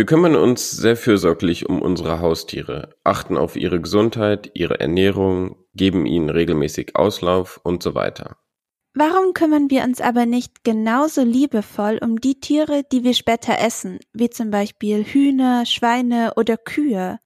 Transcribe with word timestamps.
Wir 0.00 0.06
kümmern 0.06 0.34
uns 0.34 0.70
sehr 0.70 0.96
fürsorglich 0.96 1.68
um 1.68 1.82
unsere 1.82 2.20
Haustiere, 2.20 2.96
achten 3.04 3.36
auf 3.36 3.54
ihre 3.54 3.82
Gesundheit, 3.82 4.50
ihre 4.54 4.80
Ernährung, 4.80 5.56
geben 5.74 6.06
ihnen 6.06 6.30
regelmäßig 6.30 6.96
Auslauf 6.96 7.60
und 7.64 7.82
so 7.82 7.94
weiter. 7.94 8.38
Warum 8.94 9.34
kümmern 9.34 9.68
wir 9.68 9.84
uns 9.84 10.00
aber 10.00 10.24
nicht 10.24 10.64
genauso 10.64 11.22
liebevoll 11.22 11.98
um 12.02 12.18
die 12.18 12.40
Tiere, 12.40 12.82
die 12.90 13.04
wir 13.04 13.12
später 13.12 13.58
essen, 13.58 13.98
wie 14.14 14.30
zum 14.30 14.50
Beispiel 14.50 15.04
Hühner, 15.04 15.66
Schweine 15.66 16.32
oder 16.34 16.56
Kühe? 16.56 17.18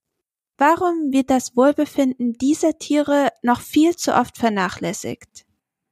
Warum 0.57 1.13
wird 1.13 1.29
das 1.29 1.55
Wohlbefinden 1.55 2.33
dieser 2.33 2.77
Tiere 2.77 3.29
noch 3.41 3.61
viel 3.61 3.95
zu 3.95 4.13
oft 4.13 4.37
vernachlässigt? 4.37 5.45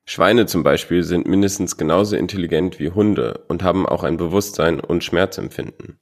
Schweine 0.03 0.47
zum 0.47 0.63
Beispiel 0.63 1.03
sind 1.03 1.27
mindestens 1.27 1.77
genauso 1.77 2.17
intelligent 2.17 2.77
wie 2.81 2.89
Hunde 2.89 3.45
und 3.47 3.63
haben 3.63 3.85
auch 3.85 4.03
ein 4.03 4.17
Bewusstsein 4.17 4.81
und 4.81 5.05
Schmerzempfinden. 5.05 5.97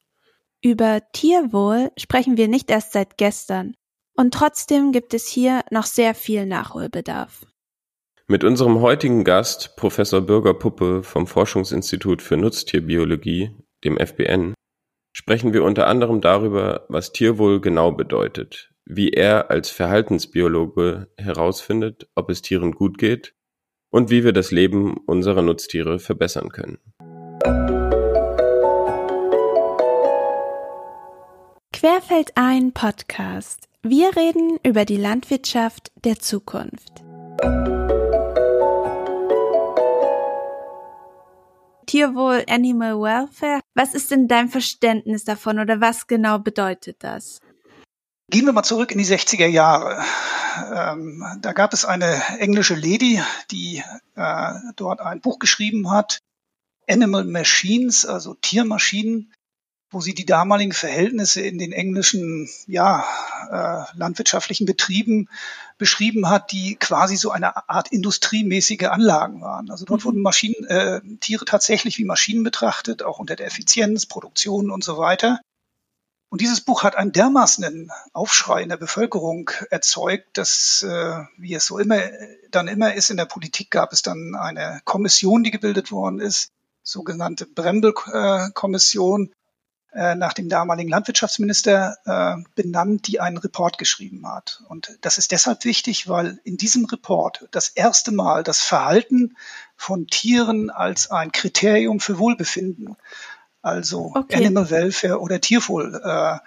Über 0.63 1.01
Tierwohl 1.11 1.89
sprechen 1.97 2.37
wir 2.37 2.47
nicht 2.47 2.69
erst 2.69 2.93
seit 2.93 3.17
gestern. 3.17 3.73
Und 4.15 4.31
trotzdem 4.31 4.91
gibt 4.91 5.15
es 5.15 5.27
hier 5.27 5.61
noch 5.71 5.85
sehr 5.85 6.13
viel 6.13 6.45
Nachholbedarf. 6.45 7.47
Mit 8.27 8.43
unserem 8.43 8.79
heutigen 8.79 9.23
Gast, 9.23 9.75
Professor 9.75 10.21
Bürger 10.21 10.53
Puppe 10.53 11.01
vom 11.01 11.25
Forschungsinstitut 11.25 12.21
für 12.21 12.37
Nutztierbiologie, 12.37 13.57
dem 13.83 13.97
FBN, 13.97 14.53
sprechen 15.13 15.51
wir 15.51 15.63
unter 15.63 15.87
anderem 15.87 16.21
darüber, 16.21 16.85
was 16.89 17.11
Tierwohl 17.11 17.59
genau 17.59 17.91
bedeutet, 17.91 18.71
wie 18.85 19.09
er 19.09 19.49
als 19.49 19.71
Verhaltensbiologe 19.71 21.07
herausfindet, 21.17 22.07
ob 22.13 22.29
es 22.29 22.43
Tieren 22.43 22.73
gut 22.73 22.99
geht 22.99 23.33
und 23.89 24.11
wie 24.11 24.23
wir 24.23 24.31
das 24.31 24.51
Leben 24.51 24.97
unserer 25.07 25.41
Nutztiere 25.41 25.97
verbessern 25.97 26.49
können. 26.49 26.77
Querfeld 31.81 32.33
ein 32.35 32.73
Podcast. 32.73 33.67
Wir 33.81 34.15
reden 34.15 34.59
über 34.61 34.85
die 34.85 34.97
Landwirtschaft 34.97 35.91
der 36.03 36.19
Zukunft. 36.19 37.01
Tierwohl, 41.87 42.45
Animal 42.47 43.01
Welfare. 43.01 43.61
Was 43.73 43.95
ist 43.95 44.11
denn 44.11 44.27
dein 44.27 44.49
Verständnis 44.49 45.23
davon 45.23 45.57
oder 45.57 45.81
was 45.81 46.05
genau 46.05 46.37
bedeutet 46.37 46.97
das? 46.99 47.39
Gehen 48.29 48.45
wir 48.45 48.53
mal 48.53 48.61
zurück 48.61 48.91
in 48.91 48.99
die 48.99 49.05
60er 49.05 49.47
Jahre. 49.47 50.03
Ähm, 50.71 51.25
da 51.39 51.51
gab 51.51 51.73
es 51.73 51.83
eine 51.83 52.21
englische 52.37 52.75
Lady, 52.75 53.19
die 53.49 53.81
äh, 54.15 54.53
dort 54.75 55.01
ein 55.01 55.19
Buch 55.19 55.39
geschrieben 55.39 55.89
hat, 55.89 56.19
Animal 56.87 57.23
Machines, 57.23 58.05
also 58.05 58.35
Tiermaschinen, 58.35 59.33
wo 59.91 59.99
sie 59.99 60.13
die 60.13 60.25
damaligen 60.25 60.71
Verhältnisse 60.71 61.41
in 61.41 61.57
den 61.57 61.73
englischen 61.73 62.49
ja, 62.65 63.05
äh, 63.49 63.97
landwirtschaftlichen 63.97 64.65
Betrieben 64.65 65.27
beschrieben 65.77 66.29
hat, 66.29 66.53
die 66.53 66.75
quasi 66.75 67.17
so 67.17 67.31
eine 67.31 67.69
Art 67.69 67.91
industriemäßige 67.91 68.85
Anlagen 68.85 69.41
waren. 69.41 69.69
Also 69.69 69.83
dort 69.83 70.01
mhm. 70.01 70.05
wurden 70.05 70.21
Maschinen, 70.21 70.65
äh, 70.65 71.01
Tiere 71.19 71.43
tatsächlich 71.43 71.97
wie 71.97 72.05
Maschinen 72.05 72.43
betrachtet, 72.43 73.03
auch 73.03 73.19
unter 73.19 73.35
der 73.35 73.47
Effizienz, 73.47 74.05
Produktion 74.05 74.71
und 74.71 74.83
so 74.83 74.97
weiter. 74.97 75.41
Und 76.29 76.39
dieses 76.39 76.61
Buch 76.61 76.83
hat 76.83 76.95
einen 76.95 77.11
dermaßenen 77.11 77.91
Aufschrei 78.13 78.63
in 78.63 78.69
der 78.69 78.77
Bevölkerung 78.77 79.51
erzeugt, 79.69 80.37
dass, 80.37 80.81
äh, 80.83 81.15
wie 81.37 81.53
es 81.53 81.65
so 81.65 81.77
immer 81.77 81.99
dann 82.49 82.69
immer 82.69 82.93
ist 82.93 83.09
in 83.09 83.17
der 83.17 83.25
Politik, 83.25 83.69
gab 83.69 83.91
es 83.91 84.01
dann 84.01 84.35
eine 84.35 84.79
Kommission, 84.85 85.43
die 85.43 85.51
gebildet 85.51 85.91
worden 85.91 86.21
ist, 86.21 86.51
sogenannte 86.83 87.45
Brembel-Kommission, 87.45 89.27
äh, 89.27 89.40
nach 89.93 90.33
dem 90.33 90.47
damaligen 90.47 90.89
Landwirtschaftsminister 90.89 91.97
äh, 92.05 92.41
benannt, 92.55 93.07
die 93.07 93.19
einen 93.19 93.37
Report 93.37 93.77
geschrieben 93.77 94.25
hat. 94.25 94.63
Und 94.69 94.97
das 95.01 95.17
ist 95.17 95.31
deshalb 95.33 95.65
wichtig, 95.65 96.07
weil 96.07 96.39
in 96.45 96.55
diesem 96.55 96.85
Report 96.85 97.47
das 97.51 97.67
erste 97.67 98.11
Mal 98.11 98.43
das 98.43 98.61
Verhalten 98.61 99.35
von 99.75 100.07
Tieren 100.07 100.69
als 100.69 101.11
ein 101.11 101.33
Kriterium 101.33 101.99
für 101.99 102.19
Wohlbefinden, 102.19 102.95
also 103.61 104.13
okay. 104.15 104.37
Animal 104.37 104.69
Welfare 104.69 105.19
oder 105.19 105.41
Tierwohl, 105.41 106.01
äh, 106.03 106.37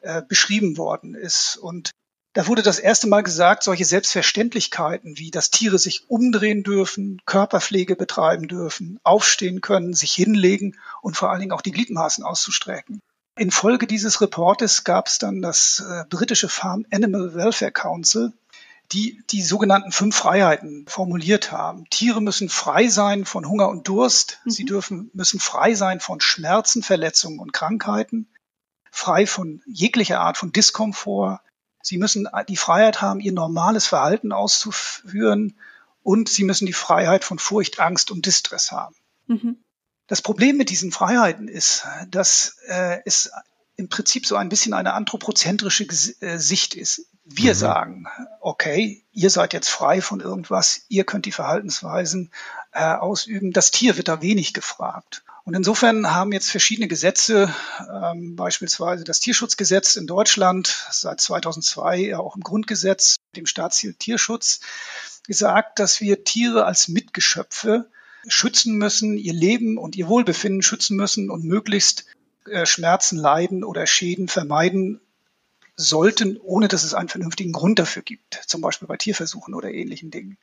äh, 0.00 0.22
beschrieben 0.22 0.76
worden 0.76 1.14
ist. 1.14 1.56
Und 1.56 1.90
da 2.38 2.46
wurde 2.46 2.62
das 2.62 2.78
erste 2.78 3.08
Mal 3.08 3.24
gesagt, 3.24 3.64
solche 3.64 3.84
Selbstverständlichkeiten 3.84 5.18
wie, 5.18 5.32
dass 5.32 5.50
Tiere 5.50 5.76
sich 5.76 6.08
umdrehen 6.08 6.62
dürfen, 6.62 7.20
Körperpflege 7.26 7.96
betreiben 7.96 8.46
dürfen, 8.46 9.00
aufstehen 9.02 9.60
können, 9.60 9.92
sich 9.92 10.12
hinlegen 10.12 10.76
und 11.02 11.16
vor 11.16 11.30
allen 11.32 11.40
Dingen 11.40 11.50
auch 11.50 11.62
die 11.62 11.72
Gliedmaßen 11.72 12.22
auszustrecken. 12.22 13.00
Infolge 13.34 13.88
dieses 13.88 14.20
Reportes 14.20 14.84
gab 14.84 15.08
es 15.08 15.18
dann 15.18 15.42
das 15.42 15.84
äh, 15.84 16.04
britische 16.08 16.48
Farm 16.48 16.86
Animal 16.92 17.34
Welfare 17.34 17.72
Council, 17.72 18.32
die 18.92 19.20
die 19.30 19.42
sogenannten 19.42 19.90
fünf 19.90 20.14
Freiheiten 20.14 20.86
formuliert 20.86 21.50
haben. 21.50 21.90
Tiere 21.90 22.22
müssen 22.22 22.48
frei 22.48 22.86
sein 22.86 23.24
von 23.24 23.48
Hunger 23.48 23.68
und 23.68 23.88
Durst. 23.88 24.38
Mhm. 24.44 24.50
Sie 24.50 24.64
dürfen, 24.64 25.10
müssen 25.12 25.40
frei 25.40 25.74
sein 25.74 25.98
von 25.98 26.20
Schmerzen, 26.20 26.84
Verletzungen 26.84 27.40
und 27.40 27.52
Krankheiten, 27.52 28.28
frei 28.92 29.26
von 29.26 29.60
jeglicher 29.66 30.20
Art 30.20 30.36
von 30.36 30.52
Diskomfort, 30.52 31.40
Sie 31.88 31.98
müssen 31.98 32.28
die 32.48 32.56
Freiheit 32.56 33.00
haben, 33.00 33.20
ihr 33.20 33.32
normales 33.32 33.86
Verhalten 33.86 34.32
auszuführen 34.32 35.56
und 36.02 36.28
sie 36.28 36.44
müssen 36.44 36.66
die 36.66 36.74
Freiheit 36.74 37.24
von 37.24 37.38
Furcht, 37.38 37.80
Angst 37.80 38.10
und 38.10 38.26
Distress 38.26 38.72
haben. 38.72 38.94
Mhm. 39.26 39.56
Das 40.06 40.20
Problem 40.20 40.56
mit 40.56 40.70
diesen 40.70 40.92
Freiheiten 40.92 41.48
ist, 41.48 41.86
dass 42.10 42.58
äh, 42.66 42.98
es 43.04 43.30
im 43.76 43.88
Prinzip 43.88 44.26
so 44.26 44.36
ein 44.36 44.50
bisschen 44.50 44.74
eine 44.74 44.92
anthropozentrische 44.92 45.84
äh, 46.20 46.38
Sicht 46.38 46.74
ist. 46.74 47.06
Wir 47.24 47.54
mhm. 47.54 47.58
sagen, 47.58 48.06
okay, 48.40 49.04
ihr 49.12 49.30
seid 49.30 49.54
jetzt 49.54 49.68
frei 49.68 50.02
von 50.02 50.20
irgendwas, 50.20 50.82
ihr 50.88 51.04
könnt 51.04 51.24
die 51.24 51.32
Verhaltensweisen 51.32 52.32
äh, 52.72 52.84
ausüben. 52.84 53.52
Das 53.52 53.70
Tier 53.70 53.96
wird 53.96 54.08
da 54.08 54.20
wenig 54.20 54.52
gefragt. 54.52 55.24
Und 55.48 55.54
insofern 55.54 56.14
haben 56.14 56.32
jetzt 56.32 56.50
verschiedene 56.50 56.88
Gesetze, 56.88 57.50
ähm, 57.90 58.36
beispielsweise 58.36 59.04
das 59.04 59.18
Tierschutzgesetz 59.18 59.96
in 59.96 60.06
Deutschland 60.06 60.86
seit 60.90 61.22
2002 61.22 62.00
ja 62.00 62.18
auch 62.18 62.36
im 62.36 62.42
Grundgesetz, 62.42 63.16
dem 63.34 63.46
Staatsziel 63.46 63.94
Tierschutz, 63.94 64.60
gesagt, 65.26 65.78
dass 65.78 66.02
wir 66.02 66.22
Tiere 66.22 66.66
als 66.66 66.88
Mitgeschöpfe 66.88 67.88
schützen 68.26 68.76
müssen, 68.76 69.16
ihr 69.16 69.32
Leben 69.32 69.78
und 69.78 69.96
ihr 69.96 70.08
Wohlbefinden 70.08 70.60
schützen 70.60 70.98
müssen 70.98 71.30
und 71.30 71.44
möglichst 71.44 72.04
äh, 72.44 72.66
Schmerzen, 72.66 73.16
Leiden 73.16 73.64
oder 73.64 73.86
Schäden 73.86 74.28
vermeiden 74.28 75.00
sollten, 75.76 76.36
ohne 76.36 76.68
dass 76.68 76.84
es 76.84 76.92
einen 76.92 77.08
vernünftigen 77.08 77.52
Grund 77.52 77.78
dafür 77.78 78.02
gibt, 78.02 78.38
zum 78.46 78.60
Beispiel 78.60 78.86
bei 78.86 78.98
Tierversuchen 78.98 79.54
oder 79.54 79.72
ähnlichen 79.72 80.10
Dingen. 80.10 80.36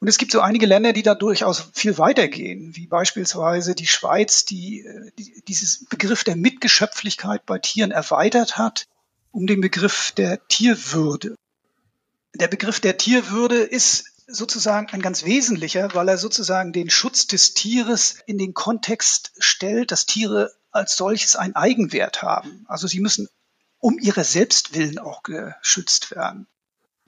Und 0.00 0.08
es 0.08 0.16
gibt 0.16 0.32
so 0.32 0.40
einige 0.40 0.64
Länder, 0.64 0.94
die 0.94 1.02
da 1.02 1.14
durchaus 1.14 1.70
viel 1.74 1.98
weitergehen, 1.98 2.74
wie 2.74 2.86
beispielsweise 2.86 3.74
die 3.74 3.86
Schweiz, 3.86 4.46
die, 4.46 4.88
die 5.18 5.42
dieses 5.46 5.84
Begriff 5.84 6.24
der 6.24 6.36
Mitgeschöpflichkeit 6.36 7.44
bei 7.44 7.58
Tieren 7.58 7.90
erweitert 7.90 8.56
hat, 8.56 8.88
um 9.30 9.46
den 9.46 9.60
Begriff 9.60 10.12
der 10.12 10.46
Tierwürde. 10.48 11.34
Der 12.34 12.48
Begriff 12.48 12.80
der 12.80 12.96
Tierwürde 12.96 13.58
ist 13.58 14.06
sozusagen 14.26 14.88
ein 14.90 15.02
ganz 15.02 15.24
wesentlicher, 15.24 15.90
weil 15.92 16.08
er 16.08 16.16
sozusagen 16.16 16.72
den 16.72 16.88
Schutz 16.88 17.26
des 17.26 17.52
Tieres 17.52 18.20
in 18.24 18.38
den 18.38 18.54
Kontext 18.54 19.32
stellt, 19.38 19.90
dass 19.90 20.06
Tiere 20.06 20.50
als 20.70 20.96
solches 20.96 21.36
einen 21.36 21.56
Eigenwert 21.56 22.22
haben. 22.22 22.64
Also 22.68 22.86
sie 22.86 23.00
müssen 23.00 23.28
um 23.78 23.98
ihre 23.98 24.24
Selbstwillen 24.24 24.98
auch 24.98 25.22
geschützt 25.22 26.10
werden 26.10 26.46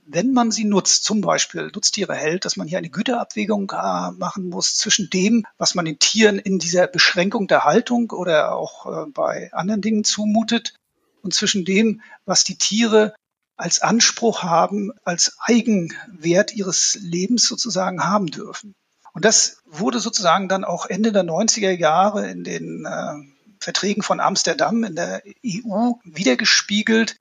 wenn 0.05 0.33
man 0.33 0.51
sie 0.51 0.65
nutzt, 0.65 1.05
zum 1.05 1.21
Beispiel 1.21 1.71
Nutztiere 1.75 2.15
hält, 2.15 2.45
dass 2.45 2.57
man 2.57 2.67
hier 2.67 2.79
eine 2.79 2.91
Güterabwägung 2.91 3.71
äh, 3.71 4.11
machen 4.12 4.49
muss 4.49 4.76
zwischen 4.76 5.11
dem, 5.11 5.47
was 5.59 5.75
man 5.75 5.85
den 5.85 5.99
Tieren 5.99 6.38
in 6.38 6.59
dieser 6.59 6.87
Beschränkung 6.87 7.47
der 7.47 7.65
Haltung 7.65 8.11
oder 8.11 8.55
auch 8.56 8.87
äh, 8.87 9.11
bei 9.11 9.53
anderen 9.53 9.81
Dingen 9.81 10.05
zumutet 10.05 10.75
und 11.23 11.35
zwischen 11.35 11.65
dem, 11.65 12.03
was 12.25 12.44
die 12.44 12.56
Tiere 12.56 13.15
als 13.56 13.81
Anspruch 13.81 14.43
haben, 14.43 14.93
als 15.05 15.37
Eigenwert 15.38 16.53
ihres 16.53 16.99
Lebens 17.00 17.47
sozusagen 17.47 18.05
haben 18.05 18.26
dürfen. 18.26 18.75
Und 19.12 19.25
das 19.25 19.59
wurde 19.67 20.00
sozusagen 20.00 20.49
dann 20.49 20.65
auch 20.65 20.87
Ende 20.87 21.12
der 21.12 21.23
90er 21.23 21.71
Jahre 21.71 22.29
in 22.31 22.44
den 22.44 22.87
äh, 22.87 23.15
Verträgen 23.61 24.03
von 24.03 24.21
Amsterdam 24.21 24.82
in 24.82 24.97
der 24.97 25.23
EU 25.47 25.93
wiedergespiegelt, 26.03 27.17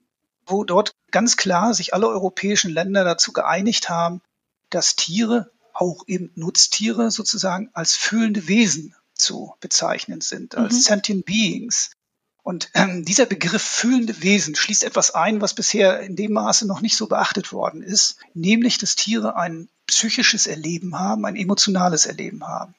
wo 0.52 0.64
dort 0.64 0.94
ganz 1.12 1.38
klar 1.38 1.74
sich 1.74 1.94
alle 1.94 2.08
europäischen 2.08 2.72
Länder 2.72 3.04
dazu 3.04 3.34
geeinigt 3.34 3.90
haben, 3.90 4.22
dass 4.70 4.96
Tiere, 4.96 5.52
auch 5.74 6.04
eben 6.08 6.32
Nutztiere 6.36 7.12
sozusagen 7.12 7.70
als 7.74 7.94
fühlende 7.96 8.48
Wesen 8.48 8.94
zu 9.14 9.54
bezeichnen 9.62 10.22
sind, 10.22 10.56
als 10.56 10.74
mhm. 10.74 10.80
sentient 10.80 11.26
beings. 11.26 11.92
Und 12.44 12.70
ähm, 12.74 13.06
dieser 13.06 13.26
Begriff 13.26 13.62
fühlende 13.62 14.22
Wesen 14.22 14.56
schließt 14.56 14.84
etwas 14.84 15.12
ein, 15.12 15.42
was 15.42 15.54
bisher 15.54 16.02
in 16.02 16.16
dem 16.16 16.34
Maße 16.34 16.68
noch 16.68 16.82
nicht 16.82 16.98
so 16.98 17.08
beachtet 17.08 17.54
worden 17.54 17.84
ist, 17.84 18.18
nämlich 18.34 18.80
dass 18.80 18.96
Tiere 18.96 19.36
ein 19.36 19.70
psychisches 19.86 20.48
Erleben 20.48 20.98
haben, 20.98 21.26
ein 21.26 21.36
emotionales 21.36 22.06
Erleben 22.06 22.48
haben. 22.48 22.74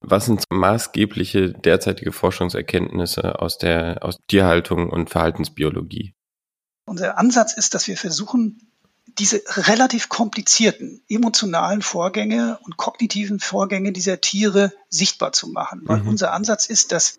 Was 0.00 0.26
sind 0.26 0.44
maßgebliche 0.50 1.52
derzeitige 1.52 2.12
Forschungserkenntnisse 2.12 3.40
aus 3.40 3.58
der 3.58 4.04
aus 4.04 4.18
Tierhaltung 4.28 4.90
und 4.90 5.10
Verhaltensbiologie? 5.10 6.14
Unser 6.88 7.18
Ansatz 7.18 7.52
ist, 7.52 7.74
dass 7.74 7.86
wir 7.86 7.96
versuchen, 7.96 8.68
diese 9.18 9.42
relativ 9.48 10.08
komplizierten 10.08 11.02
emotionalen 11.08 11.82
Vorgänge 11.82 12.58
und 12.62 12.76
kognitiven 12.76 13.40
Vorgänge 13.40 13.92
dieser 13.92 14.20
Tiere 14.20 14.72
sichtbar 14.88 15.32
zu 15.32 15.48
machen. 15.48 15.82
Weil 15.84 16.02
mhm. 16.02 16.08
unser 16.08 16.32
Ansatz 16.32 16.66
ist, 16.66 16.92
dass, 16.92 17.18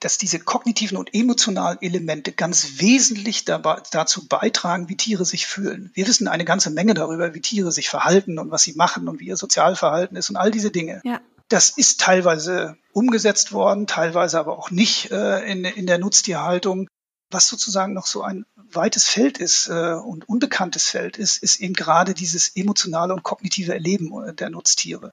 dass 0.00 0.18
diese 0.18 0.38
kognitiven 0.38 0.96
und 0.96 1.14
emotionalen 1.14 1.78
Elemente 1.82 2.32
ganz 2.32 2.80
wesentlich 2.80 3.44
dabei, 3.44 3.82
dazu 3.90 4.26
beitragen, 4.26 4.88
wie 4.88 4.96
Tiere 4.96 5.24
sich 5.24 5.46
fühlen. 5.46 5.90
Wir 5.94 6.06
wissen 6.06 6.28
eine 6.28 6.44
ganze 6.44 6.70
Menge 6.70 6.94
darüber, 6.94 7.34
wie 7.34 7.40
Tiere 7.40 7.72
sich 7.72 7.88
verhalten 7.88 8.38
und 8.38 8.50
was 8.50 8.62
sie 8.62 8.74
machen 8.74 9.08
und 9.08 9.20
wie 9.20 9.26
ihr 9.26 9.36
Sozialverhalten 9.36 10.16
ist 10.16 10.30
und 10.30 10.36
all 10.36 10.50
diese 10.50 10.70
Dinge. 10.70 11.00
Ja. 11.04 11.20
Das 11.48 11.70
ist 11.70 12.00
teilweise 12.00 12.76
umgesetzt 12.92 13.52
worden, 13.52 13.86
teilweise 13.86 14.38
aber 14.40 14.58
auch 14.58 14.70
nicht 14.70 15.12
äh, 15.12 15.40
in, 15.50 15.64
in 15.64 15.86
der 15.86 15.98
Nutztierhaltung. 15.98 16.88
Was 17.30 17.48
sozusagen 17.48 17.92
noch 17.92 18.06
so 18.06 18.22
ein 18.22 18.46
weites 18.54 19.04
Feld 19.04 19.38
ist 19.38 19.68
äh, 19.68 19.94
und 19.94 20.28
unbekanntes 20.28 20.88
Feld 20.88 21.16
ist, 21.16 21.42
ist 21.42 21.60
eben 21.60 21.74
gerade 21.74 22.14
dieses 22.14 22.54
emotionale 22.54 23.14
und 23.14 23.22
kognitive 23.22 23.72
Erleben 23.72 24.12
äh, 24.22 24.34
der 24.34 24.50
Nutztiere. 24.50 25.12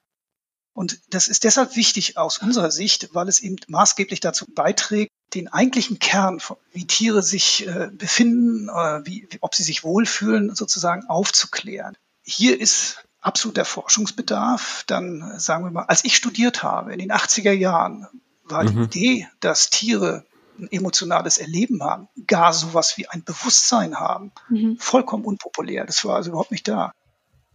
Und 0.74 1.00
das 1.10 1.28
ist 1.28 1.44
deshalb 1.44 1.76
wichtig 1.76 2.18
aus 2.18 2.40
unserer 2.40 2.72
Sicht, 2.72 3.10
weil 3.14 3.28
es 3.28 3.40
eben 3.40 3.58
maßgeblich 3.68 4.20
dazu 4.20 4.46
beiträgt, 4.48 5.12
den 5.34 5.48
eigentlichen 5.48 6.00
Kern, 6.00 6.42
wie 6.72 6.86
Tiere 6.86 7.24
sich 7.24 7.68
äh, 7.68 7.90
befinden, 7.92 8.70
äh, 8.70 9.06
wie, 9.06 9.28
ob 9.42 9.56
sie 9.56 9.64
sich 9.64 9.84
wohlfühlen, 9.84 10.56
sozusagen 10.56 11.06
aufzuklären. 11.06 11.96
Hier 12.24 12.60
ist 12.60 13.04
absoluter 13.22 13.66
Forschungsbedarf. 13.66 14.84
Dann 14.88 15.40
sagen 15.40 15.64
wir 15.64 15.72
mal, 15.72 15.86
als 15.86 16.04
ich 16.06 16.16
studiert 16.16 16.64
habe 16.64 16.94
in 16.94 17.00
den 17.00 17.12
80er 17.12 17.52
Jahren, 17.52 18.08
war 18.44 18.64
mhm. 18.64 18.90
die 18.90 19.00
Idee, 19.00 19.28
dass 19.40 19.70
Tiere 19.70 20.26
ein 20.60 20.72
emotionales 20.72 21.38
Erleben 21.38 21.84
haben, 21.84 22.08
gar 22.28 22.54
sowas 22.54 22.98
wie 22.98 23.08
ein 23.08 23.24
Bewusstsein 23.24 24.00
haben, 24.00 24.32
mhm. 24.50 24.78
vollkommen 24.80 25.26
unpopulär. 25.26 25.86
Das 25.86 26.04
war 26.06 26.16
also 26.16 26.32
überhaupt 26.32 26.52
nicht 26.52 26.68
da. 26.68 26.92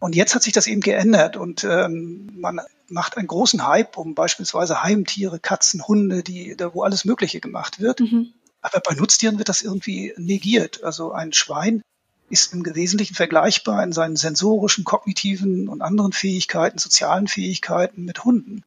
Und 0.00 0.14
jetzt 0.14 0.34
hat 0.34 0.42
sich 0.42 0.52
das 0.52 0.66
eben 0.66 0.80
geändert 0.80 1.36
und 1.36 1.64
ähm, 1.64 2.30
man 2.34 2.60
macht 2.88 3.16
einen 3.16 3.26
großen 3.26 3.66
Hype 3.66 3.96
um 3.96 4.14
beispielsweise 4.14 4.82
Heimtiere, 4.82 5.40
Katzen, 5.40 5.86
Hunde, 5.86 6.22
die, 6.22 6.56
da 6.56 6.72
wo 6.72 6.82
alles 6.82 7.04
Mögliche 7.04 7.40
gemacht 7.40 7.80
wird. 7.80 8.00
Mhm. 8.00 8.32
Aber 8.60 8.80
bei 8.80 8.94
Nutztieren 8.94 9.38
wird 9.38 9.48
das 9.48 9.62
irgendwie 9.62 10.14
negiert. 10.16 10.84
Also 10.84 11.12
ein 11.12 11.32
Schwein 11.32 11.82
ist 12.30 12.52
im 12.52 12.64
Wesentlichen 12.64 13.14
vergleichbar 13.14 13.82
in 13.82 13.92
seinen 13.92 14.16
sensorischen, 14.16 14.84
kognitiven 14.84 15.68
und 15.68 15.82
anderen 15.82 16.12
Fähigkeiten, 16.12 16.78
sozialen 16.78 17.26
Fähigkeiten 17.26 18.04
mit 18.04 18.24
Hunden. 18.24 18.64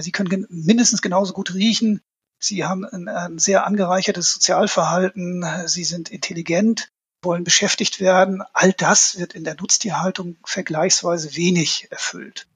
Sie 0.00 0.12
können 0.12 0.46
mindestens 0.50 1.00
genauso 1.00 1.32
gut 1.32 1.54
riechen, 1.54 2.02
Sie 2.38 2.64
haben 2.64 2.84
ein, 2.84 3.08
ein 3.08 3.38
sehr 3.38 3.66
angereichertes 3.66 4.32
Sozialverhalten, 4.32 5.44
sie 5.66 5.84
sind 5.84 6.08
intelligent, 6.10 6.90
wollen 7.22 7.44
beschäftigt 7.44 8.00
werden. 8.00 8.42
All 8.52 8.72
das 8.72 9.18
wird 9.18 9.34
in 9.34 9.44
der 9.44 9.56
Nutztierhaltung 9.56 10.36
vergleichsweise 10.44 11.36
wenig 11.36 11.88
erfüllt. 11.90 12.46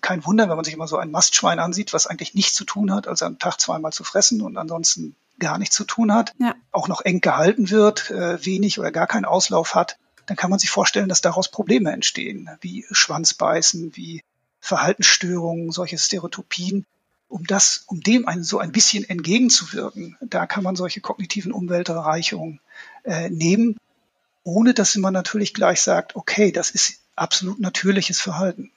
Kein 0.00 0.24
Wunder, 0.24 0.48
wenn 0.48 0.56
man 0.56 0.64
sich 0.64 0.74
immer 0.74 0.88
so 0.88 0.96
ein 0.96 1.10
Mastschwein 1.10 1.58
ansieht, 1.58 1.92
was 1.92 2.06
eigentlich 2.06 2.34
nichts 2.34 2.54
zu 2.54 2.64
tun 2.64 2.92
hat, 2.92 3.08
als 3.08 3.22
am 3.22 3.38
Tag 3.38 3.60
zweimal 3.60 3.92
zu 3.92 4.04
fressen 4.04 4.40
und 4.40 4.56
ansonsten 4.56 5.16
gar 5.38 5.58
nichts 5.58 5.76
zu 5.76 5.84
tun 5.84 6.12
hat, 6.12 6.32
ja. 6.38 6.54
auch 6.72 6.88
noch 6.88 7.02
eng 7.02 7.20
gehalten 7.20 7.70
wird, 7.70 8.10
äh, 8.10 8.44
wenig 8.44 8.78
oder 8.78 8.90
gar 8.90 9.06
keinen 9.06 9.24
Auslauf 9.24 9.74
hat, 9.74 9.98
dann 10.26 10.36
kann 10.36 10.50
man 10.50 10.58
sich 10.58 10.70
vorstellen, 10.70 11.08
dass 11.08 11.20
daraus 11.20 11.50
Probleme 11.50 11.92
entstehen, 11.92 12.50
wie 12.60 12.86
Schwanzbeißen, 12.90 13.96
wie 13.96 14.22
Verhaltensstörungen, 14.60 15.70
solche 15.72 15.98
Stereotypien 15.98 16.86
um 17.28 17.44
das, 17.44 17.84
um 17.86 18.00
dem 18.00 18.26
ein, 18.28 18.42
so 18.42 18.58
ein 18.58 18.72
bisschen 18.72 19.04
entgegenzuwirken, 19.04 20.16
da 20.20 20.46
kann 20.46 20.64
man 20.64 20.76
solche 20.76 21.00
kognitiven 21.00 21.52
Umwelterreichungen 21.52 22.60
äh, 23.04 23.30
nehmen, 23.30 23.76
ohne 24.44 24.74
dass 24.74 24.96
man 24.96 25.12
natürlich 25.12 25.54
gleich 25.54 25.80
sagt, 25.80 26.14
okay, 26.16 26.52
das 26.52 26.70
ist 26.70 27.00
absolut 27.16 27.58
natürliches 27.58 28.20
Verhalten. 28.20 28.70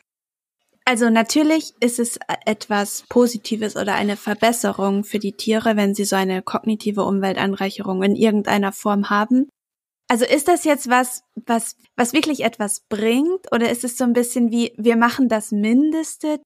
Also 0.85 1.11
natürlich 1.11 1.75
ist 1.79 1.99
es 1.99 2.17
etwas 2.45 3.03
Positives 3.09 3.75
oder 3.75 3.93
eine 3.93 4.17
Verbesserung 4.17 5.03
für 5.03 5.19
die 5.19 5.33
Tiere, 5.33 5.75
wenn 5.75 5.93
sie 5.93 6.05
so 6.05 6.15
eine 6.15 6.41
kognitive 6.41 7.03
Umweltanreicherung 7.03 8.01
in 8.01 8.15
irgendeiner 8.15 8.71
Form 8.71 9.11
haben. 9.11 9.49
Also 10.07 10.25
ist 10.25 10.47
das 10.47 10.63
jetzt 10.63 10.89
was, 10.89 11.21
was, 11.35 11.75
was 11.95 12.13
wirklich 12.13 12.43
etwas 12.43 12.79
bringt 12.89 13.51
oder 13.51 13.69
ist 13.69 13.83
es 13.83 13.97
so 13.97 14.03
ein 14.03 14.13
bisschen 14.13 14.49
wie, 14.49 14.73
wir 14.77 14.95
machen 14.95 15.29
das 15.29 15.51
Mindeste, 15.51 16.41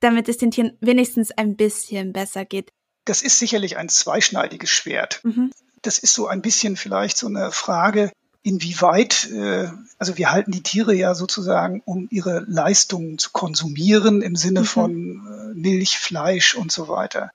damit 0.00 0.28
es 0.28 0.36
den 0.36 0.50
Tieren 0.50 0.76
wenigstens 0.80 1.30
ein 1.30 1.56
bisschen 1.56 2.12
besser 2.12 2.44
geht. 2.44 2.72
Das 3.04 3.22
ist 3.22 3.38
sicherlich 3.38 3.76
ein 3.76 3.88
zweischneidiges 3.88 4.70
Schwert. 4.70 5.20
Mhm. 5.22 5.52
Das 5.82 5.98
ist 5.98 6.14
so 6.14 6.26
ein 6.26 6.42
bisschen 6.42 6.76
vielleicht 6.76 7.16
so 7.16 7.28
eine 7.28 7.52
Frage, 7.52 8.10
inwieweit, 8.46 9.28
äh, 9.32 9.68
also 9.98 10.16
wir 10.18 10.30
halten 10.30 10.52
die 10.52 10.62
Tiere 10.62 10.94
ja 10.94 11.14
sozusagen, 11.14 11.82
um 11.84 12.06
ihre 12.10 12.44
Leistungen 12.46 13.18
zu 13.18 13.30
konsumieren 13.32 14.22
im 14.22 14.36
Sinne 14.36 14.60
mhm. 14.60 14.64
von 14.64 14.92
äh, 14.92 15.54
Milch, 15.54 15.98
Fleisch 15.98 16.54
und 16.54 16.70
so 16.70 16.88
weiter. 16.88 17.30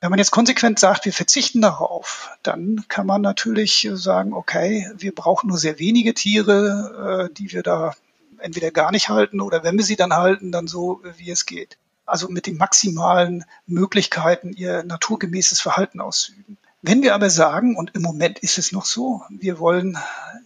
Wenn 0.00 0.10
man 0.10 0.18
jetzt 0.18 0.32
konsequent 0.32 0.80
sagt, 0.80 1.04
wir 1.04 1.12
verzichten 1.12 1.60
darauf, 1.60 2.30
dann 2.42 2.84
kann 2.88 3.06
man 3.06 3.22
natürlich 3.22 3.88
sagen, 3.92 4.32
okay, 4.32 4.90
wir 4.96 5.14
brauchen 5.14 5.46
nur 5.46 5.58
sehr 5.58 5.78
wenige 5.78 6.12
Tiere, 6.12 7.28
äh, 7.30 7.34
die 7.34 7.52
wir 7.52 7.62
da 7.62 7.94
entweder 8.42 8.70
gar 8.70 8.90
nicht 8.90 9.08
halten 9.08 9.40
oder 9.40 9.62
wenn 9.62 9.76
wir 9.76 9.84
sie 9.84 9.96
dann 9.96 10.14
halten, 10.14 10.52
dann 10.52 10.66
so, 10.66 11.02
wie 11.16 11.30
es 11.30 11.46
geht 11.46 11.78
also 12.04 12.28
mit 12.28 12.46
den 12.46 12.56
maximalen 12.56 13.44
Möglichkeiten 13.66 14.52
ihr 14.52 14.82
naturgemäßes 14.82 15.60
Verhalten 15.60 16.00
ausüben. 16.00 16.58
Wenn 16.82 17.02
wir 17.02 17.14
aber 17.14 17.30
sagen, 17.30 17.76
und 17.76 17.94
im 17.94 18.02
Moment 18.02 18.40
ist 18.40 18.58
es 18.58 18.72
noch 18.72 18.84
so, 18.84 19.22
wir 19.30 19.60
wollen 19.60 19.96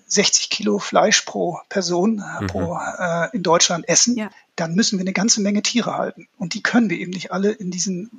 60 0.06 0.50
Kilo 0.50 0.78
Fleisch 0.78 1.22
pro 1.22 1.58
Person 1.70 2.22
mhm. 2.40 2.46
pro, 2.46 2.78
äh, 2.98 3.34
in 3.34 3.42
Deutschland 3.42 3.88
essen, 3.88 4.16
ja. 4.16 4.30
dann 4.54 4.74
müssen 4.74 4.98
wir 4.98 5.02
eine 5.02 5.14
ganze 5.14 5.40
Menge 5.40 5.62
Tiere 5.62 5.96
halten. 5.96 6.28
Und 6.36 6.52
die 6.52 6.62
können 6.62 6.90
wir 6.90 6.98
eben 6.98 7.12
nicht 7.12 7.32
alle 7.32 7.52
in 7.52 7.70
diesen 7.70 8.10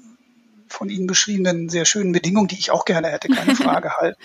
von 0.67 0.89
Ihnen 0.89 1.07
beschriebenen 1.07 1.69
sehr 1.69 1.85
schönen 1.85 2.11
Bedingungen, 2.11 2.47
die 2.47 2.57
ich 2.57 2.71
auch 2.71 2.85
gerne 2.85 3.09
hätte, 3.09 3.29
keine 3.29 3.55
Frage 3.55 3.95
halten. 3.97 4.19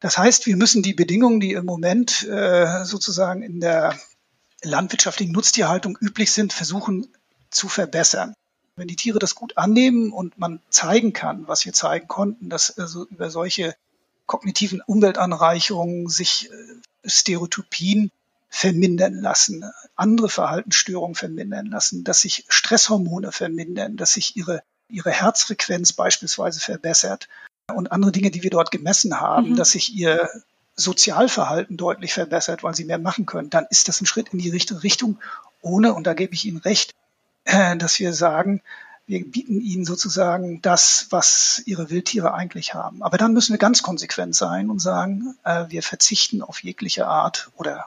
Das 0.00 0.18
heißt, 0.18 0.46
wir 0.46 0.56
müssen 0.56 0.82
die 0.82 0.94
Bedingungen, 0.94 1.38
die 1.38 1.52
im 1.52 1.64
Moment 1.64 2.28
äh, 2.28 2.84
sozusagen 2.84 3.42
in 3.42 3.60
der 3.60 3.96
landwirtschaftlichen 4.62 5.32
Nutztierhaltung 5.32 5.98
üblich 6.00 6.32
sind, 6.32 6.52
versuchen 6.52 7.08
zu 7.50 7.68
verbessern. 7.68 8.34
Wenn 8.76 8.88
die 8.88 8.96
Tiere 8.96 9.18
das 9.18 9.34
gut 9.34 9.58
annehmen 9.58 10.12
und 10.12 10.38
man 10.38 10.60
zeigen 10.70 11.12
kann, 11.12 11.46
was 11.46 11.66
wir 11.66 11.72
zeigen 11.72 12.08
konnten, 12.08 12.48
dass 12.48 12.78
also 12.78 13.06
über 13.06 13.30
solche 13.30 13.74
kognitiven 14.26 14.80
Umweltanreicherungen 14.80 16.08
sich 16.08 16.50
äh, 16.50 17.08
Stereotypien 17.08 18.10
vermindern 18.48 19.14
lassen, 19.14 19.64
andere 19.96 20.28
Verhaltensstörungen 20.28 21.14
vermindern 21.14 21.66
lassen, 21.66 22.04
dass 22.04 22.20
sich 22.20 22.44
Stresshormone 22.48 23.32
vermindern, 23.32 23.96
dass 23.96 24.12
sich 24.12 24.36
ihre, 24.36 24.62
ihre 24.88 25.10
Herzfrequenz 25.10 25.92
beispielsweise 25.92 26.60
verbessert 26.60 27.28
und 27.74 27.92
andere 27.92 28.12
Dinge, 28.12 28.30
die 28.30 28.42
wir 28.42 28.50
dort 28.50 28.70
gemessen 28.70 29.20
haben, 29.20 29.50
mhm. 29.50 29.56
dass 29.56 29.72
sich 29.72 29.94
ihr 29.94 30.28
Sozialverhalten 30.76 31.76
deutlich 31.76 32.14
verbessert, 32.14 32.62
weil 32.62 32.74
sie 32.74 32.84
mehr 32.84 32.98
machen 32.98 33.26
können, 33.26 33.50
dann 33.50 33.66
ist 33.70 33.88
das 33.88 34.00
ein 34.00 34.06
Schritt 34.06 34.30
in 34.32 34.38
die 34.38 34.50
richtige 34.50 34.82
Richtung, 34.82 35.18
ohne, 35.60 35.94
und 35.94 36.06
da 36.06 36.14
gebe 36.14 36.34
ich 36.34 36.44
Ihnen 36.44 36.58
recht, 36.58 36.92
äh, 37.44 37.76
dass 37.76 37.98
wir 37.98 38.12
sagen, 38.12 38.62
wir 39.06 39.24
bieten 39.28 39.60
ihnen 39.60 39.84
sozusagen 39.84 40.62
das, 40.62 41.08
was 41.10 41.62
ihre 41.66 41.90
Wildtiere 41.90 42.34
eigentlich 42.34 42.74
haben. 42.74 43.02
Aber 43.02 43.18
dann 43.18 43.32
müssen 43.32 43.52
wir 43.52 43.58
ganz 43.58 43.82
konsequent 43.82 44.34
sein 44.34 44.70
und 44.70 44.78
sagen, 44.78 45.36
äh, 45.44 45.66
wir 45.68 45.82
verzichten 45.82 46.40
auf 46.40 46.62
jegliche 46.62 47.06
Art 47.06 47.50
oder 47.56 47.86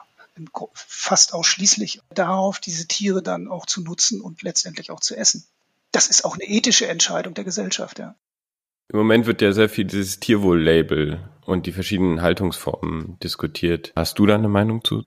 fast 0.74 1.32
ausschließlich 1.32 2.00
darauf, 2.10 2.58
diese 2.60 2.86
Tiere 2.86 3.22
dann 3.22 3.48
auch 3.48 3.64
zu 3.64 3.80
nutzen 3.80 4.20
und 4.20 4.42
letztendlich 4.42 4.90
auch 4.90 5.00
zu 5.00 5.16
essen. 5.16 5.46
Das 5.92 6.08
ist 6.08 6.24
auch 6.24 6.34
eine 6.34 6.44
ethische 6.44 6.86
Entscheidung 6.86 7.32
der 7.32 7.44
Gesellschaft, 7.44 7.98
ja. 7.98 8.14
Im 8.88 8.98
Moment 8.98 9.26
wird 9.26 9.42
ja 9.42 9.52
sehr 9.52 9.68
viel 9.68 9.84
dieses 9.84 10.20
Tierwohl-Label 10.20 11.20
und 11.44 11.66
die 11.66 11.72
verschiedenen 11.72 12.22
Haltungsformen 12.22 13.18
diskutiert. 13.20 13.92
Hast 13.96 14.18
du 14.18 14.26
da 14.26 14.36
eine 14.36 14.48
Meinung 14.48 14.84
zu? 14.84 15.02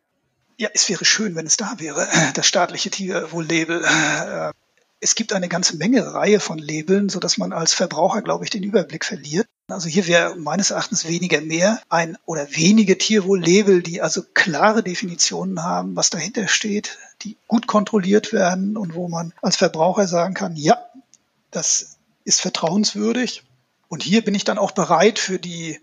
Ja, 0.57 0.69
es 0.73 0.89
wäre 0.89 1.05
schön, 1.05 1.35
wenn 1.35 1.45
es 1.45 1.55
da 1.55 1.75
wäre, 1.77 2.07
das 2.33 2.45
staatliche 2.45 2.89
Tierwohl-Label. 2.89 3.81
Äh, 3.83 4.51
es 4.99 5.15
gibt 5.15 5.31
eine 5.31 5.47
ganze 5.47 5.77
Menge 5.77 6.13
Reihe 6.13 6.41
von 6.41 6.57
Labeln, 6.57 7.07
so 7.07 7.19
dass 7.19 7.37
man 7.37 7.53
als 7.53 7.73
Verbraucher, 7.73 8.21
glaube 8.21 8.43
ich, 8.43 8.49
den 8.49 8.63
Überblick 8.63 9.05
verliert. 9.05 9.47
Also 9.69 9.87
hier 9.87 10.07
wäre 10.07 10.35
meines 10.35 10.71
Erachtens 10.71 11.07
weniger 11.07 11.39
mehr 11.39 11.81
ein 11.87 12.17
oder 12.25 12.47
wenige 12.51 12.97
Tierwohl-Label, 12.97 13.81
die 13.81 14.01
also 14.01 14.23
klare 14.33 14.83
Definitionen 14.83 15.63
haben, 15.63 15.95
was 15.95 16.09
dahinter 16.09 16.49
steht, 16.49 16.97
die 17.21 17.37
gut 17.47 17.67
kontrolliert 17.67 18.33
werden 18.33 18.75
und 18.75 18.93
wo 18.95 19.07
man 19.07 19.31
als 19.41 19.55
Verbraucher 19.55 20.07
sagen 20.07 20.33
kann, 20.33 20.57
ja, 20.57 20.77
das 21.51 21.97
ist 22.25 22.41
vertrauenswürdig. 22.41 23.43
Und 23.89 24.03
hier 24.03 24.23
bin 24.23 24.35
ich 24.35 24.45
dann 24.45 24.57
auch 24.57 24.71
bereit 24.71 25.19
für 25.19 25.39
die 25.39 25.79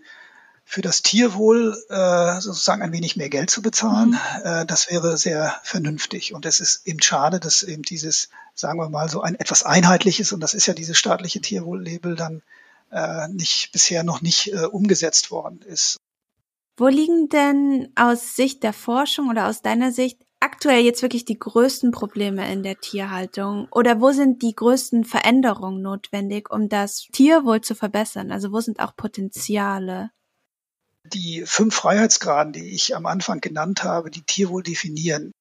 für 0.69 0.81
das 0.81 1.01
Tierwohl 1.01 1.81
äh, 1.87 2.41
sozusagen 2.41 2.81
ein 2.81 2.91
wenig 2.91 3.15
mehr 3.15 3.29
Geld 3.29 3.49
zu 3.49 3.61
bezahlen. 3.61 4.09
Mhm. 4.09 4.41
Äh, 4.43 4.65
das 4.65 4.89
wäre 4.89 5.17
sehr 5.17 5.55
vernünftig. 5.63 6.33
Und 6.33 6.45
es 6.45 6.59
ist 6.59 6.85
eben 6.85 7.01
schade, 7.01 7.39
dass 7.39 7.63
eben 7.63 7.83
dieses, 7.83 8.27
sagen 8.53 8.77
wir 8.77 8.89
mal, 8.89 9.07
so 9.07 9.21
ein 9.21 9.35
etwas 9.35 9.63
einheitliches, 9.63 10.33
und 10.33 10.41
das 10.41 10.53
ist 10.53 10.65
ja 10.65 10.73
dieses 10.73 10.97
staatliche 10.97 11.39
Tierwohl-Label, 11.39 12.17
dann 12.17 12.41
äh, 12.91 13.29
nicht 13.29 13.71
bisher 13.71 14.03
noch 14.03 14.21
nicht 14.21 14.51
äh, 14.51 14.65
umgesetzt 14.65 15.31
worden 15.31 15.61
ist. 15.61 15.95
Wo 16.75 16.87
liegen 16.87 17.29
denn 17.29 17.93
aus 17.95 18.35
Sicht 18.35 18.61
der 18.61 18.73
Forschung 18.73 19.29
oder 19.29 19.47
aus 19.47 19.61
deiner 19.61 19.93
Sicht 19.93 20.26
aktuell 20.39 20.83
jetzt 20.83 21.01
wirklich 21.01 21.25
die 21.25 21.39
größten 21.39 21.91
Probleme 21.91 22.51
in 22.51 22.63
der 22.63 22.79
Tierhaltung? 22.79 23.67
Oder 23.71 24.01
wo 24.01 24.11
sind 24.11 24.41
die 24.41 24.55
größten 24.55 25.03
Veränderungen 25.05 25.81
notwendig, 25.81 26.49
um 26.51 26.69
das 26.69 27.07
Tierwohl 27.11 27.61
zu 27.61 27.75
verbessern? 27.75 28.31
Also 28.31 28.51
wo 28.51 28.59
sind 28.59 28.79
auch 28.79 28.95
Potenziale? 28.95 30.11
Die 31.05 31.43
fünf 31.45 31.75
Freiheitsgraden, 31.75 32.53
die 32.53 32.73
ich 32.73 32.95
am 32.95 33.05
Anfang 33.05 33.39
genannt 33.39 33.83
habe, 33.83 34.11
die 34.11 34.23
Tierwohl 34.23 34.63
definieren. 34.63 35.31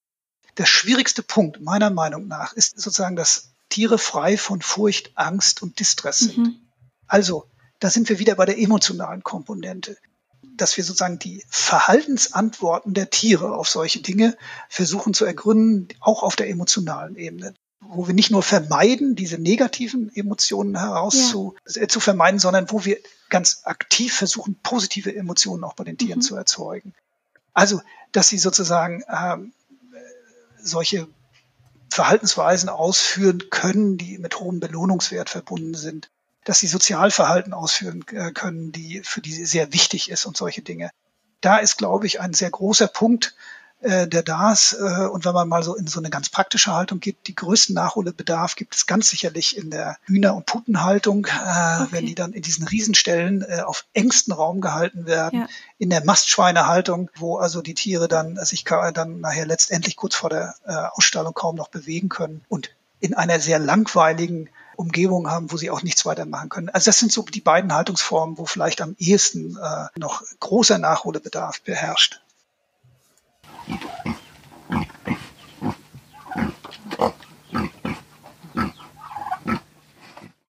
Der 0.59 0.67
schwierigste 0.67 1.23
Punkt 1.23 1.61
meiner 1.61 1.91
Meinung 1.91 2.29
nach 2.29 2.53
ist 2.53 2.81
sozusagen, 2.81 3.17
dass 3.17 3.51
Tiere 3.69 3.99
frei 3.99 4.39
von 4.39 4.63
Furcht, 4.63 5.13
Angst 5.17 5.63
und 5.63 5.81
Distress 5.81 6.19
sind. 6.19 6.39
Mhm. 6.39 6.57
Also, 7.07 7.51
da 7.81 7.91
sind 7.91 8.09
wir 8.09 8.19
wieder 8.19 8.37
bei 8.37 8.47
der 8.47 8.59
emotionalen 8.59 9.23
Komponente 9.23 9.97
dass 10.57 10.77
wir 10.77 10.85
sozusagen 10.85 11.19
die 11.19 11.45
Verhaltensantworten 11.49 12.95
der 12.95 13.11
Tiere 13.11 13.55
auf 13.55 13.69
solche 13.69 14.01
Dinge 14.01 14.37
versuchen 14.69 15.15
zu 15.15 15.25
ergründen, 15.25 15.89
auch 16.01 16.23
auf 16.23 16.37
der 16.37 16.49
emotionalen 16.49 17.17
Ebene 17.17 17.55
wo 17.89 18.07
wir 18.07 18.15
nicht 18.15 18.31
nur 18.31 18.43
vermeiden, 18.43 19.15
diese 19.15 19.39
negativen 19.39 20.11
Emotionen 20.15 20.79
heraus 20.79 21.31
zu, 21.31 21.55
äh, 21.75 21.87
zu 21.87 22.01
vermeiden, 22.01 22.41
sondern 22.41 22.71
wo 22.71 22.85
wir 22.85 22.99
ganz 23.29 23.63
aktiv 23.65 24.15
versuchen, 24.15 24.59
positive 24.63 25.15
Emotionen 25.15 25.65
auch 25.65 25.75
bei 25.75 25.85
den 25.85 25.99
Tieren 25.99 26.19
mhm. 26.19 26.23
zu 26.23 26.37
erzeugen. 26.37 26.95
Also, 27.53 27.81
dass 28.13 28.29
sie 28.29 28.39
sozusagen 28.39 29.03
ähm, 29.09 29.53
solche 30.59 31.09
Verhaltensweisen 31.91 32.69
ausführen 32.69 33.45
können, 33.51 33.97
die 33.97 34.19
mit 34.19 34.41
hohem 34.41 34.61
Belohnungswert 34.61 35.31
verbunden 35.31 35.75
sind 35.75 36.11
dass 36.47 36.61
sie 36.61 36.69
Sozialverhalten 36.69 37.53
ausführen 37.53 38.05
äh, 38.13 38.31
können, 38.31 38.71
die 38.71 39.03
für 39.05 39.21
die 39.21 39.45
sehr 39.45 39.73
wichtig 39.73 40.11
ist 40.11 40.27
und 40.27 40.37
solche 40.37 40.63
Dinge. 40.63 40.91
Da 41.41 41.59
ist, 41.59 41.77
glaube 41.77 42.07
ich, 42.07 42.21
ein 42.21 42.35
sehr 42.35 42.51
großer 42.51 42.87
Punkt, 42.87 43.35
äh, 43.81 44.07
der 44.07 44.23
da 44.23 44.53
ist. 44.53 44.73
Äh, 44.75 45.09
und 45.09 45.25
wenn 45.25 45.35
man 45.35 45.49
mal 45.49 45.65
so 45.65 45.75
in 45.75 45.89
so 45.89 45.99
eine 45.99 46.09
ganz 46.09 46.29
praktische 46.29 46.73
Haltung 46.73 47.01
geht, 47.01 47.17
die 47.27 47.35
größten 47.35 47.75
Nachholbedarf 47.75 48.55
gibt 48.55 48.77
es 48.77 48.87
ganz 48.87 49.11
sicherlich 49.11 49.57
in 49.57 49.71
der 49.71 49.97
Hühner- 50.05 50.37
und 50.37 50.47
Putenhaltung, 50.47 51.27
okay. 51.27 51.87
wenn 51.91 52.07
die 52.07 52.15
dann 52.15 52.33
in 52.33 52.43
diesen 52.43 52.67
Riesenstellen 52.69 53.45
auf 53.65 53.85
engstem 53.93 54.35
Raum 54.35 54.61
gehalten 54.61 55.07
werden. 55.07 55.41
Ja. 55.41 55.49
In 55.79 55.91
der 55.91 56.05
Mastschweinehaltung, 56.05 57.11
wo 57.17 57.39
also 57.39 57.61
die 57.61 57.75
Tiere 57.75 58.07
dann 58.07 58.37
sich 58.45 58.63
dann 58.63 59.21
nachher 59.21 59.47
letztendlich 59.47 59.97
kurz 59.97 60.15
vor 60.15 60.31
der 60.31 60.55
Ausstallung 60.95 61.35
kaum 61.35 61.57
noch 61.57 61.69
bewegen 61.69 62.09
können. 62.09 62.45
Und 62.49 62.71
in 63.01 63.15
einer 63.15 63.41
sehr 63.41 63.59
langweiligen 63.59 64.49
Umgebung 64.77 65.31
haben, 65.31 65.51
wo 65.51 65.57
sie 65.57 65.71
auch 65.71 65.83
nichts 65.83 66.07
weiter 66.07 66.27
machen 66.27 66.49
können. 66.49 66.69
Also 66.69 66.87
das 66.87 66.99
sind 66.99 67.13
so 67.13 67.23
die 67.23 67.41
beiden 67.41 67.73
Haltungsformen, 67.73 68.39
wo 68.39 68.47
vielleicht 68.47 68.81
am 68.81 68.95
ehesten 68.99 69.57
äh, 69.57 69.87
noch 69.99 70.23
großer 70.41 70.79
Nachholbedarf 70.79 71.61
beherrscht. 71.63 72.21